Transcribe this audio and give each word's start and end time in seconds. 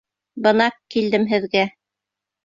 Бына 0.45 0.65
килдем 0.95 1.27
һеҙгә. 1.33 1.61